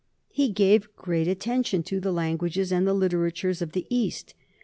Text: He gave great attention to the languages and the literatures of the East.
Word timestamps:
He 0.31 0.49
gave 0.49 0.87
great 0.95 1.27
attention 1.27 1.83
to 1.83 1.99
the 1.99 2.11
languages 2.11 2.71
and 2.71 2.87
the 2.87 2.93
literatures 2.95 3.61
of 3.61 3.73
the 3.73 3.85
East. 3.87 4.33